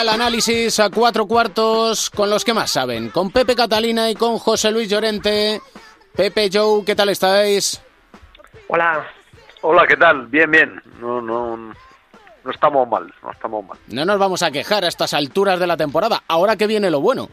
[0.00, 4.38] El análisis a cuatro cuartos con los que más saben, con Pepe Catalina y con
[4.38, 5.60] José Luis Llorente.
[6.16, 7.82] Pepe, Joe, ¿qué tal estáis?
[8.68, 9.06] Hola.
[9.60, 10.26] Hola, ¿qué tal?
[10.28, 10.82] Bien, bien.
[11.00, 13.78] No, no, no estamos mal, no estamos mal.
[13.88, 17.02] No nos vamos a quejar a estas alturas de la temporada, ahora que viene lo
[17.02, 17.28] bueno.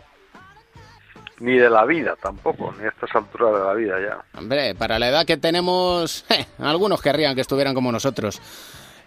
[1.39, 4.37] Ni de la vida tampoco, ni a estas alturas de la vida ya.
[4.37, 6.25] Hombre, para la edad que tenemos,
[6.59, 8.41] algunos querrían que estuvieran como nosotros.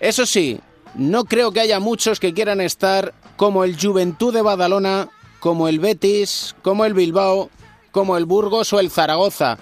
[0.01, 0.59] Eso sí,
[0.94, 5.08] no creo que haya muchos que quieran estar como el Juventud de Badalona,
[5.38, 7.50] como el Betis, como el Bilbao,
[7.90, 9.58] como el Burgos o el Zaragoza.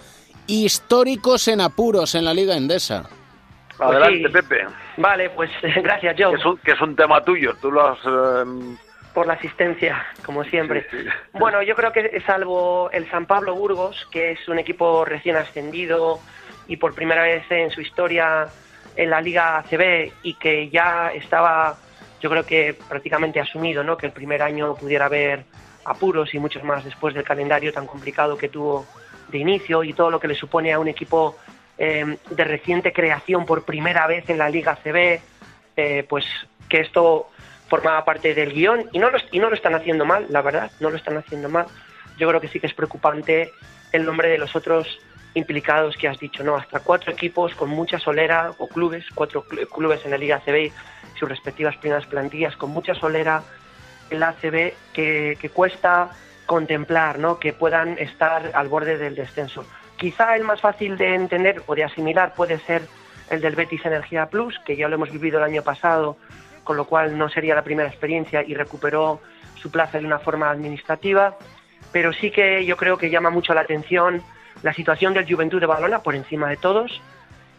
[0.46, 3.09] Históricos en apuros en la Liga Endesa.
[3.77, 4.66] Pues Adelante, Pepe.
[4.97, 5.50] Vale, pues
[5.83, 6.58] gracias, Joe.
[6.64, 7.98] Que es un, tema tuyo, tú lo has...
[8.05, 8.77] Em,
[9.14, 10.86] Por la asistencia, como siempre.
[11.33, 16.19] Bueno, yo creo que salvo el San Pablo Burgos, que es un equipo recién ascendido
[16.66, 18.48] y por primera vez en su historia
[18.98, 21.78] en la Liga ACB y que ya estaba,
[22.20, 23.96] yo creo que prácticamente asumido, ¿no?
[23.96, 25.44] Que el primer año pudiera haber
[25.84, 28.86] apuros y muchos más después del calendario tan complicado que tuvo
[29.28, 31.36] de inicio y todo lo que le supone a un equipo
[31.78, 35.20] eh, de reciente creación por primera vez en la Liga ACB,
[35.76, 36.26] eh, pues
[36.69, 37.28] que esto
[37.69, 40.72] formaba parte del guion y no, lo, y no lo están haciendo mal, la verdad,
[40.80, 41.66] no lo están haciendo mal.
[42.19, 43.52] Yo creo que sí que es preocupante
[43.92, 44.98] el nombre de los otros
[45.39, 46.56] implicados que has dicho, ¿no?
[46.56, 50.72] Hasta cuatro equipos con mucha solera, o clubes, cuatro clubes en la Liga ACB y
[51.19, 53.42] sus respectivas primeras plantillas, con mucha solera
[54.11, 56.11] en la ACB que, que cuesta
[56.47, 57.39] contemplar, ¿no?
[57.39, 59.64] Que puedan estar al borde del descenso.
[59.97, 62.83] Quizá el más fácil de entender o de asimilar puede ser
[63.31, 66.16] el del Betis Energía Plus, que ya lo hemos vivido el año pasado,
[66.64, 69.20] con lo cual no sería la primera experiencia y recuperó
[69.56, 71.37] su plaza de una forma administrativa.
[71.93, 74.22] Pero sí que yo creo que llama mucho la atención
[74.62, 77.00] la situación del Juventud de Balona por encima de todos.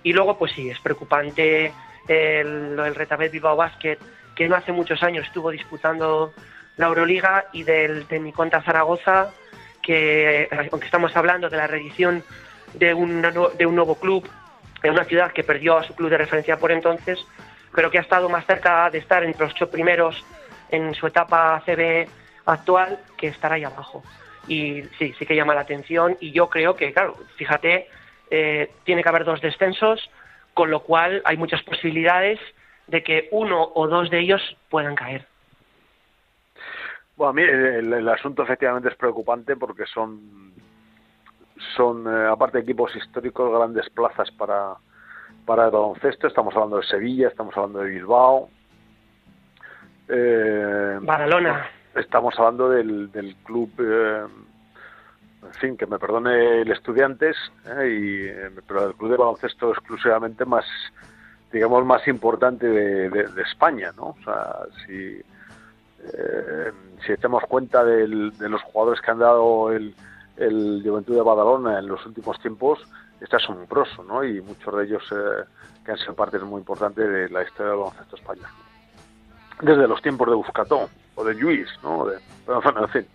[0.03, 1.73] Y luego, pues sí, es preocupante
[2.07, 3.97] el, del Retabet Bilbao Basket,
[4.35, 6.33] que no hace muchos años estuvo disputando
[6.77, 9.31] la Euroliga, y del Teniconta Zaragoza,
[9.81, 12.23] que aunque estamos hablando de la reedición
[12.73, 14.27] de un, de un nuevo club
[14.83, 17.19] en una ciudad que perdió a su club de referencia por entonces,
[17.75, 20.23] pero que ha estado más cerca de estar entre los ocho primeros
[20.69, 22.07] en su etapa CB
[22.45, 24.03] actual que estar ahí abajo
[24.49, 27.87] y sí, sí que llama la atención y yo creo que, claro, fíjate,
[28.31, 30.09] eh, tiene que haber dos descensos,
[30.53, 32.39] con lo cual hay muchas posibilidades
[32.87, 35.25] de que uno o dos de ellos puedan caer.
[37.15, 40.53] Bueno, a mí el, asunto efectivamente es preocupante porque son,
[41.75, 44.75] son eh, aparte de equipos históricos, grandes plazas para,
[45.45, 46.27] para el baloncesto.
[46.27, 48.49] Estamos hablando de Sevilla, estamos hablando de Bilbao.
[50.07, 54.25] Eh, Barcelona estamos hablando del, del club, eh,
[55.43, 59.71] en fin, que me perdone el Estudiantes, eh, y, eh, pero el club de baloncesto
[59.71, 60.65] exclusivamente más,
[61.51, 64.09] digamos, más importante de, España, ¿no?
[64.09, 65.21] O sea, si,
[67.05, 69.95] si echamos cuenta de los jugadores que han dado el,
[70.37, 72.79] el Juventud de Badalona en los últimos tiempos,
[73.19, 74.23] está asombroso.
[74.23, 75.03] Y muchos de ellos
[75.83, 78.47] que han sido parte muy importante de la historia del baloncesto español.
[79.61, 80.87] Desde los tiempos de Buscatón,
[81.19, 82.06] o de Luis, ¿no?
[82.06, 82.19] De.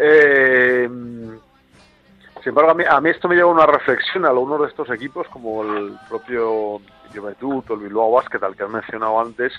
[0.00, 4.88] Eh, sin embargo, a mí, esto me lleva a una reflexión a algunos de estos
[4.90, 6.80] equipos, como el propio
[7.12, 9.52] Juventud o el Bilbao Basket, al que has mencionado antes,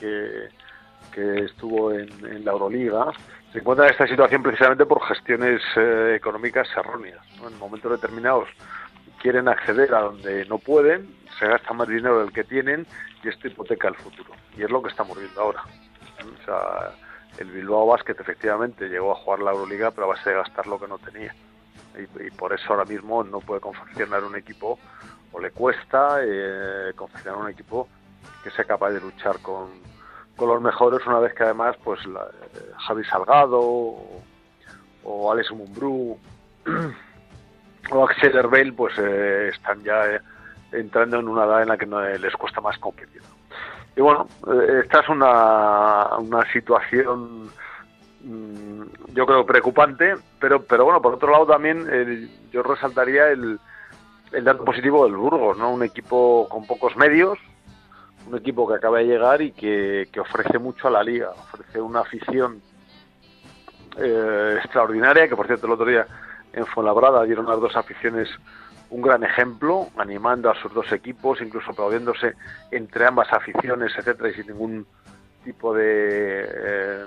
[0.00, 0.48] que,
[1.44, 3.12] estuvo en, la Euroliga,
[3.52, 7.24] se encuentran en esta situación precisamente por gestiones eh, económicas erróneas.
[7.46, 8.48] En momentos determinados
[9.20, 11.06] quieren acceder a donde no pueden,
[11.38, 12.84] se gasta más dinero del que tienen
[13.22, 14.32] y esto hipoteca el futuro.
[14.56, 15.62] Y es lo que estamos viendo ahora.
[16.22, 16.92] O sea,
[17.38, 20.78] el Bilbao Basket efectivamente llegó a jugar la Euroliga, pero a base de gastar lo
[20.78, 21.34] que no tenía.
[21.98, 24.78] Y, por eso ahora mismo no puede confeccionar un equipo,
[25.32, 27.88] o le cuesta eh, confeccionar un equipo
[28.42, 29.68] que sea capaz de luchar con,
[30.36, 33.60] con los mejores, una vez que además pues la, eh, Javi Salgado
[35.04, 36.18] o, Alex Mumbrú
[37.90, 40.20] o Axel Herbel pues eh, están ya
[40.72, 43.22] entrando en una edad en la que no, les cuesta más competir.
[43.96, 47.50] Y bueno, eh, esta es una, una situación
[48.22, 48.82] mm,
[49.12, 53.58] yo creo preocupante, pero pero bueno, por otro lado también yo resaltaría el,
[54.32, 55.72] el dato positivo del Burgos, ¿no?
[55.72, 57.38] Un equipo con pocos medios,
[58.26, 61.80] un equipo que acaba de llegar y que, que ofrece mucho a la liga, ofrece
[61.80, 62.62] una afición
[63.98, 66.06] eh, extraordinaria, que por cierto el otro día
[66.52, 68.28] en Fuenlabrada dieron las dos aficiones
[68.92, 72.34] un gran ejemplo, animando a sus dos equipos, incluso aplaudiéndose
[72.70, 74.86] entre ambas aficiones, etcétera, y sin ningún
[75.44, 77.06] tipo de, eh,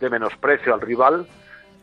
[0.00, 1.26] de menosprecio al rival.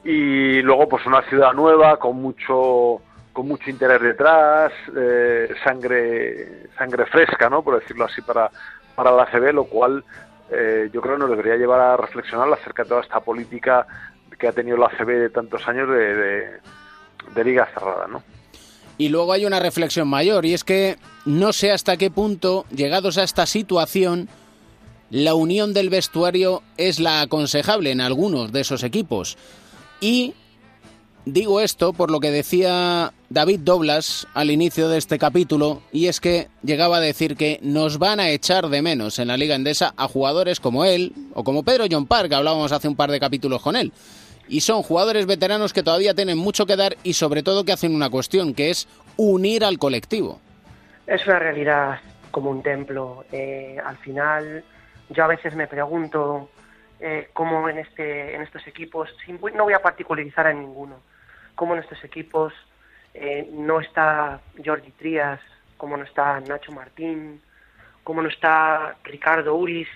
[0.04, 3.02] Y luego, pues una ciudad nueva con mucho
[3.32, 7.64] con mucho interés detrás, eh, sangre sangre fresca, ¿no?
[7.64, 8.50] Por decirlo así para
[8.96, 10.04] para la CB, lo cual
[10.52, 13.88] eh, yo creo que nos debería llevar a reflexionar acerca de toda esta política
[14.38, 16.60] que ha tenido la CB de tantos años de,
[17.34, 18.22] de liga cerrada, ¿no?
[18.98, 23.18] Y luego hay una reflexión mayor, y es que no sé hasta qué punto, llegados
[23.18, 24.30] a esta situación,
[25.10, 29.38] la unión del vestuario es la aconsejable en algunos de esos equipos.
[30.00, 30.34] Y
[31.26, 36.20] digo esto por lo que decía David Doblas al inicio de este capítulo, y es
[36.20, 39.94] que llegaba a decir que nos van a echar de menos en la Liga Endesa
[39.98, 43.20] a jugadores como él, o como Pedro John Park, que hablábamos hace un par de
[43.20, 43.92] capítulos con él
[44.48, 47.96] y son jugadores veteranos que todavía tienen mucho que dar y sobre todo que hacen
[47.96, 48.88] una cuestión, que es
[49.18, 50.40] unir al colectivo.
[51.08, 52.00] Es una realidad
[52.32, 53.26] como un templo.
[53.32, 54.64] Eh, al final,
[55.10, 56.50] yo a veces me pregunto
[57.00, 59.10] eh, cómo en, este, en estos equipos,
[59.56, 61.00] no voy a particularizar en ninguno,
[61.56, 62.54] cómo en estos equipos
[63.14, 65.40] eh, no está Jordi Trías,
[65.78, 67.42] cómo no está Nacho Martín,
[68.04, 69.88] cómo no está Ricardo Uris,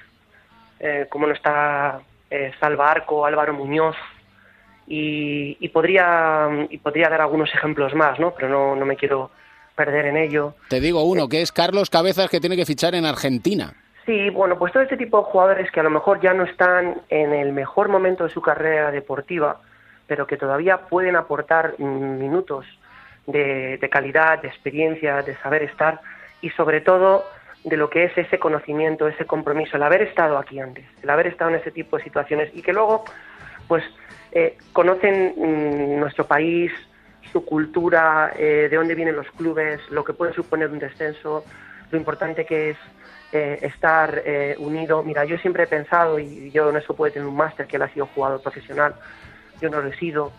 [1.09, 2.01] cómo no está
[2.59, 3.95] Salva Arco, Álvaro Muñoz,
[4.87, 8.33] y, podría, y podría dar algunos ejemplos más, ¿no?
[8.35, 9.31] Pero no, no me quiero
[9.75, 10.55] perder en ello.
[10.69, 13.73] Te digo uno, que es Carlos Cabezas, que tiene que fichar en Argentina.
[14.05, 17.01] Sí, bueno, pues todo este tipo de jugadores que a lo mejor ya no están
[17.09, 19.59] en el mejor momento de su carrera deportiva,
[20.07, 22.65] pero que todavía pueden aportar minutos
[23.25, 25.99] de, de calidad, de experiencia, de saber estar
[26.41, 27.25] y sobre todo
[27.65, 31.27] de lo que es ese conocimiento, ese compromiso, el haber estado aquí antes, el haber
[31.27, 33.03] estado en ese tipo de situaciones y que luego,
[33.67, 33.83] pues
[34.31, 36.71] eh, conocen mm, nuestro país,
[37.31, 41.43] su cultura, eh, de dónde vienen los clubes, lo que puede suponer un descenso,
[41.91, 42.77] lo importante que es
[43.31, 44.23] eh, estar
[44.59, 45.03] unido.
[45.03, 47.81] Mira, yo siempre he pensado, y yo en eso puede tener un máster, que él
[47.81, 48.95] ha sido jugador profesional,
[49.61, 50.31] yo no lo he sido,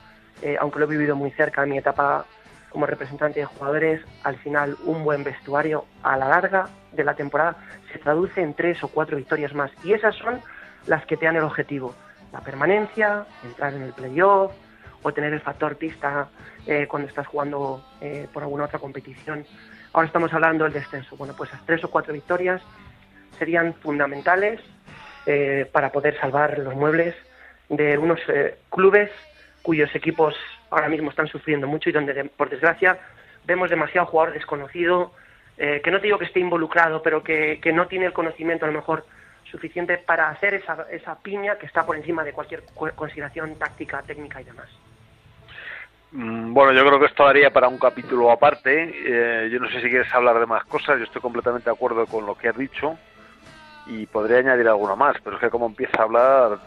[0.60, 2.24] aunque lo he vivido muy cerca en mi etapa
[2.70, 7.56] como representante de jugadores, al final un buen vestuario a la larga de la temporada
[7.92, 9.70] se traduce en tres o cuatro victorias más.
[9.84, 10.40] Y esas son
[10.86, 11.94] las que te dan el objetivo
[12.32, 14.52] la permanencia, entrar en el playoff
[15.02, 16.28] o tener el factor pista
[16.66, 19.46] eh, cuando estás jugando eh, por alguna otra competición.
[19.92, 21.16] Ahora estamos hablando del descenso.
[21.16, 22.60] Bueno, pues las tres o cuatro victorias
[23.38, 24.60] serían fundamentales
[25.26, 27.14] eh, para poder salvar los muebles
[27.68, 28.20] de unos
[28.70, 29.10] clubes
[29.62, 30.34] cuyos equipos
[30.70, 32.98] ahora mismo están sufriendo mucho y donde, por desgracia,
[33.44, 35.12] vemos demasiado jugador desconocido,
[35.56, 38.68] que no te digo que esté involucrado, pero que, que no tiene el conocimiento a
[38.68, 39.04] lo mejor
[39.50, 42.64] suficiente para hacer esa, esa piña que está por encima de cualquier
[42.94, 44.68] consideración táctica, técnica y demás.
[46.12, 48.92] Mm, bueno, yo creo que esto daría para un capítulo aparte.
[49.04, 50.98] Eh, yo no sé si quieres hablar de más cosas.
[50.98, 52.98] Yo estoy completamente de acuerdo con lo que has dicho
[53.88, 56.58] y podría añadir alguna más, pero es que como empieza a hablar,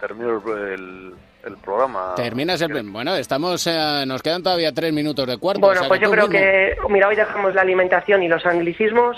[0.00, 1.14] termino el,
[1.48, 2.14] el programa.
[2.14, 2.90] Terminas el.
[2.90, 3.66] Bueno, estamos.
[3.66, 5.60] Eh, nos quedan todavía tres minutos de cuarto.
[5.60, 6.76] Bueno, pues yo creo que.
[6.88, 9.16] Mira, hoy dejamos la alimentación y los anglicismos.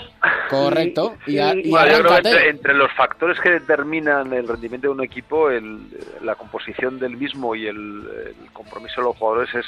[0.49, 1.15] Correcto.
[1.27, 5.79] Y, yo creo que entre, los factores que determinan el rendimiento de un equipo, el,
[6.21, 9.65] la composición del mismo y el, compromiso de los jugadores es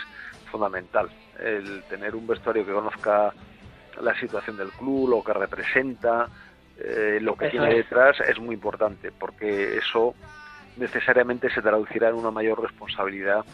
[0.52, 1.10] fundamental.
[1.40, 3.34] El tener un vestuario que conozca
[4.02, 6.28] la situación del club, lo que representa,
[6.78, 10.16] eh, lo que tiene detrás, es muy importante, porque eso
[10.78, 13.46] necesariamente se traducirá en una mayor responsabilidad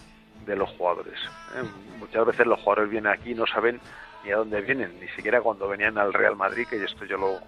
[0.45, 1.19] de los jugadores.
[1.55, 1.63] ¿eh?
[1.99, 3.79] Muchas veces los jugadores vienen aquí y no saben
[4.23, 7.39] ni a dónde vienen, ni siquiera cuando venían al Real Madrid, que esto yo lo,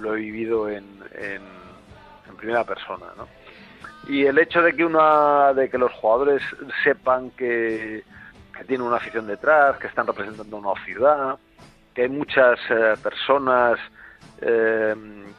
[0.00, 1.64] lo he vivido en, en,
[2.36, 3.06] primera persona.
[3.16, 3.28] ¿no?
[4.08, 6.42] Y el hecho de que, una, de que los jugadores
[6.82, 8.02] sepan que,
[8.66, 11.38] tienen una afición detrás, que están representando una ciudad,
[11.94, 13.78] que hay muchas eh, personas
[14.40, 14.94] eh,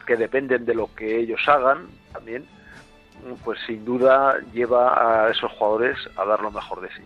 [0.06, 2.46] que dependen de lo que ellos hagan también,
[3.44, 7.02] pues sin duda lleva a esos jugadores a dar lo mejor de sí.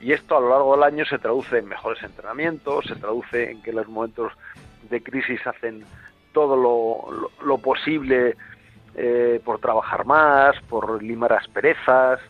[0.00, 3.62] Y esto a lo largo del año se traduce en mejores entrenamientos, se traduce en
[3.62, 4.32] que los momentos
[4.90, 5.84] de crisis hacen
[6.32, 6.56] todo
[7.40, 8.36] lo, posible
[8.94, 12.20] eh, por trabajar más, por limar asperezas,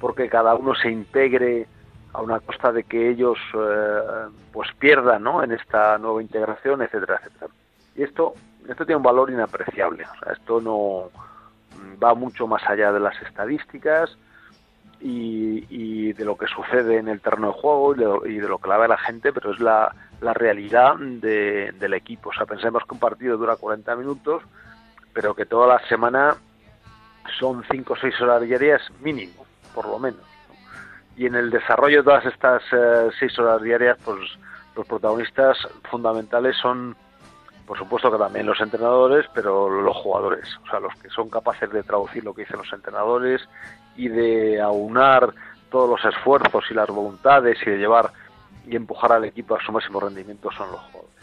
[0.00, 1.66] porque cada uno se integre
[2.12, 5.44] a una costa de que ellos eh, pues pierdan ¿no?
[5.44, 7.52] en esta nueva integración, etcétera, etcétera.
[7.94, 8.34] Y esto,
[8.68, 10.04] esto tiene un valor inapreciable.
[10.32, 11.10] Esto no,
[12.02, 14.16] va mucho más allá de las estadísticas
[15.00, 18.76] y, de lo que sucede en el terreno de juego y de, lo que la
[18.76, 22.30] ve la gente, pero es la, realidad del equipo.
[22.30, 24.42] O sea, pensemos que un partido dura 40 minutos,
[25.14, 26.36] pero que toda la semana
[27.38, 30.20] son 5 o 6 horas diarias mínimo, por lo menos.
[31.16, 32.62] Y en el desarrollo de todas estas
[33.18, 34.18] 6 eh, horas diarias, pues
[34.76, 35.56] los protagonistas
[35.90, 36.96] fundamentales son
[37.70, 41.70] por supuesto que también los entrenadores, pero los jugadores, o sea, los que son capaces
[41.70, 43.48] de traducir lo que dicen los entrenadores
[43.94, 45.32] y de aunar
[45.70, 48.10] todos los esfuerzos y las voluntades y de llevar
[48.66, 51.14] y empujar al equipo a su máximo rendimiento son los jugadores.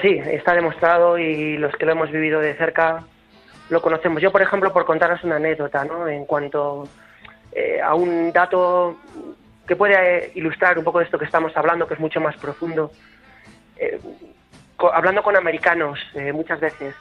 [0.00, 3.04] Sí, está demostrado y los que lo hemos vivido de cerca
[3.68, 4.22] lo conocemos.
[4.22, 6.08] Yo, por ejemplo, por contaros una anécdota, ¿no?
[6.08, 6.88] En cuanto
[7.52, 8.96] eh, a un dato
[9.66, 12.90] que puede ilustrar un poco de esto que estamos hablando, que es mucho más profundo.
[13.82, 13.98] Eh,
[14.92, 16.94] hablando con americanos eh, muchas veces,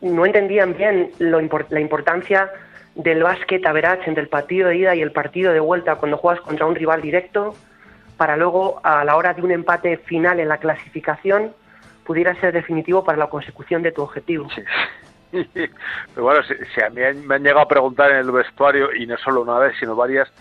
[0.00, 2.50] no entendían bien lo la importancia
[2.94, 6.42] del básquet average entre el partido de ida y el partido de vuelta cuando juegas
[6.42, 7.54] contra un rival directo
[8.16, 11.52] para luego a la hora de un empate final en la clasificación
[12.04, 14.48] pudiera ser definitivo para la consecución de tu objetivo.
[15.30, 19.18] Pero bueno, si, a mí me han llegado a preguntar en el vestuario, y no
[19.18, 20.32] solo una vez, sino varias,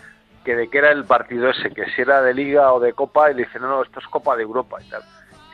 [0.46, 3.32] que de qué era el partido ese, que si era de Liga o de Copa,
[3.32, 5.04] y le dicen, no, no, esto es Copa de Europa y tal.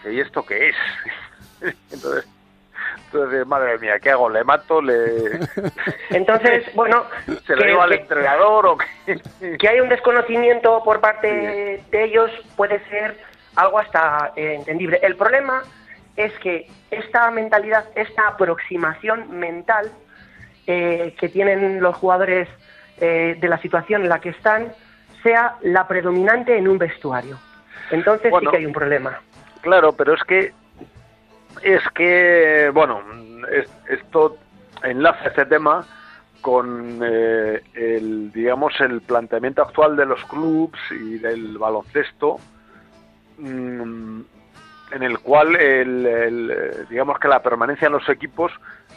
[0.06, 0.76] ¿y esto qué es?
[1.92, 2.28] Entonces,
[3.06, 4.30] entonces, madre mía, ¿qué hago?
[4.30, 4.82] ¿Le mato?
[4.82, 5.40] ¿Le...
[6.10, 7.06] Entonces, bueno...
[7.46, 9.58] ¿Se lo digo al entrenador o qué?
[9.58, 13.18] Que hay un desconocimiento por parte de ellos puede ser
[13.56, 15.00] algo hasta eh, entendible.
[15.04, 15.64] El problema
[16.16, 19.92] es que esta mentalidad, esta aproximación mental
[20.68, 22.48] eh, que tienen los jugadores
[23.04, 24.72] eh, de la situación en la que están,
[25.24, 27.36] sea la predominante en un vestuario.
[27.90, 29.20] Entonces sí que hay un problema.
[29.62, 30.54] Claro, pero es que
[31.64, 33.02] es que, bueno,
[33.90, 34.38] esto
[34.84, 35.84] enlaza este tema
[36.42, 42.38] con eh, el, digamos, el planteamiento actual de los clubs y del baloncesto,
[43.40, 44.22] mm,
[44.92, 48.52] en el cual, el, digamos que la permanencia en los equipos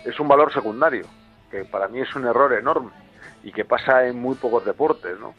[0.05, 1.07] es un valor secundario,
[1.51, 3.04] que para mí es un error enorme
[3.45, 5.35] y que pasa en muy pocos deportes, ¿no?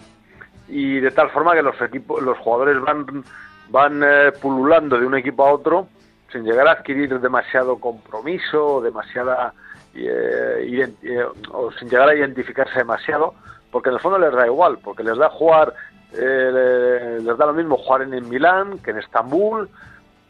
[0.68, 3.24] Y de tal forma que los equipos, los jugadores van
[3.70, 5.88] van eh, pululando de un equipo a otro
[6.32, 9.54] sin llegar a adquirir demasiado compromiso demasiada
[9.94, 13.34] eh, eh, o sin llegar a identificarse demasiado
[13.72, 15.74] porque en el fondo les da igual porque les da jugar
[16.12, 19.70] les da lo mismo jugar en, Milán que en Estambul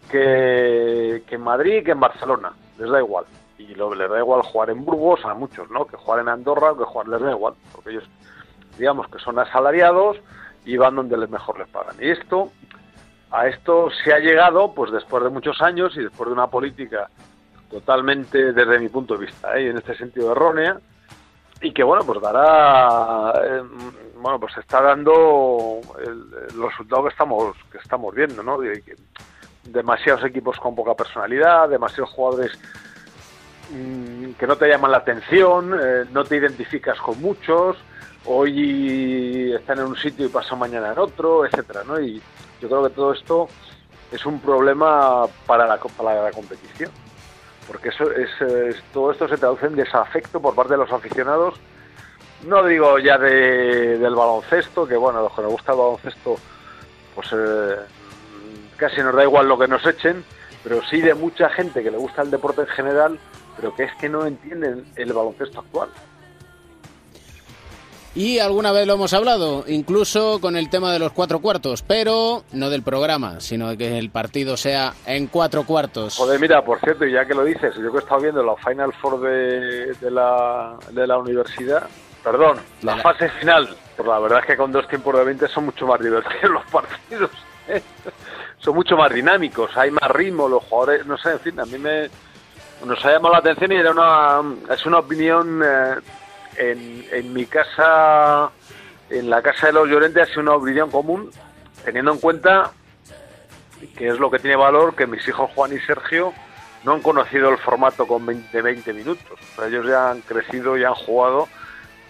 [0.09, 3.25] que, en Madrid que en Barcelona les da igual.
[3.57, 6.75] Y lo, les da igual jugar en Burgos a muchos no que jugar en Andorra
[6.77, 8.03] que jugar les da igual porque ellos
[8.77, 10.17] digamos que son asalariados
[10.65, 11.95] y van donde les mejor les pagan.
[11.99, 12.51] Y esto
[13.31, 17.09] a esto se ha llegado pues después de muchos años y después de una política
[17.69, 19.69] totalmente desde mi punto de vista ¿eh?
[19.69, 20.79] en este sentido errónea
[21.61, 23.63] y que bueno pues dará eh,
[24.17, 28.57] bueno pues está dando el, resultado que estamos que estamos viendo no
[29.65, 32.51] demasiados equipos con poca personalidad demasiados jugadores
[33.71, 37.77] mm, que no te llaman la atención eh, no te identificas con muchos
[38.25, 42.21] hoy están en un sitio y pasan mañana en otro etcétera no y
[42.61, 43.47] yo creo que todo esto
[44.11, 46.91] es un problema para la, para la competición,
[47.67, 48.29] porque eso es,
[48.93, 51.55] todo esto se traduce en desafecto por parte de los aficionados,
[52.45, 56.35] no digo ya de, del baloncesto, que bueno, los que nos gusta el baloncesto,
[57.15, 57.77] pues eh,
[58.77, 60.23] casi nos da igual lo que nos echen,
[60.63, 63.19] pero sí de mucha gente que le gusta el deporte en general,
[63.55, 65.89] pero que es que no entienden el baloncesto actual.
[68.15, 72.45] Y alguna vez lo hemos hablado, incluso con el tema de los cuatro cuartos, pero
[72.53, 76.15] no del programa, sino de que el partido sea en cuatro cuartos.
[76.15, 78.93] Joder, mira, por cierto, ya que lo dices, yo que he estado viendo la Final
[78.93, 81.89] Four de, de, la, de la universidad,
[82.23, 85.65] perdón, la, fase final, pues la verdad es que con dos tiempos de 20 son
[85.65, 87.31] mucho más divertidos los partidos,
[87.67, 87.83] ¿eh?
[88.59, 91.77] Son mucho más dinámicos, hay más ritmo, los jugadores, no sé, en fin, a mí
[91.77, 92.09] me
[92.85, 94.41] nos ha llamado la atención y era una,
[94.73, 95.61] es una opinión...
[95.63, 95.95] Eh,
[96.57, 98.49] en, en mi casa,
[99.09, 101.29] en la casa de los Llorentes, ha sido una opinión común,
[101.83, 102.71] teniendo en cuenta
[103.97, 106.33] que es lo que tiene valor que mis hijos Juan y Sergio
[106.83, 109.39] no han conocido el formato con 20, 20 minutos.
[109.67, 111.47] ellos ya han crecido y han jugado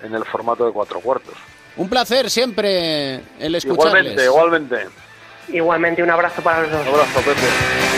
[0.02, 1.34] en el formato de cuatro cuartos.
[1.78, 4.14] Un placer siempre el escucharles.
[4.14, 5.05] Igualmente, igualmente.
[5.50, 6.88] Igualmente, un abrazo para los dos.
[6.88, 7.95] Abrazo, Pepe.